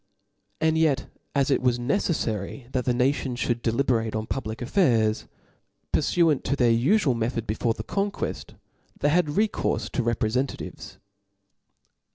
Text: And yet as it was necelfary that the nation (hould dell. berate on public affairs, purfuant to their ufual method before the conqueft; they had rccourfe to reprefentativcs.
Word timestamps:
And 0.59 0.79
yet 0.79 1.05
as 1.35 1.51
it 1.51 1.61
was 1.61 1.77
necelfary 1.77 2.71
that 2.71 2.85
the 2.85 2.91
nation 2.95 3.35
(hould 3.35 3.61
dell. 3.61 3.75
berate 3.83 4.15
on 4.15 4.25
public 4.25 4.59
affairs, 4.59 5.27
purfuant 5.93 6.41
to 6.45 6.55
their 6.55 6.71
ufual 6.73 7.15
method 7.15 7.45
before 7.45 7.75
the 7.75 7.83
conqueft; 7.83 8.55
they 8.99 9.09
had 9.09 9.27
rccourfe 9.27 9.91
to 9.91 10.01
reprefentativcs. 10.01 10.97